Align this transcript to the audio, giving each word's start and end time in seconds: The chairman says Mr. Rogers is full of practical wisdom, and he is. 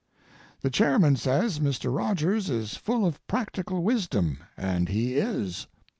The 0.61 0.71
chairman 0.71 1.15
says 1.15 1.59
Mr. 1.59 1.95
Rogers 1.95 2.49
is 2.49 2.73
full 2.75 3.05
of 3.05 3.21
practical 3.27 3.83
wisdom, 3.83 4.39
and 4.57 4.89
he 4.89 5.13
is. 5.13 5.67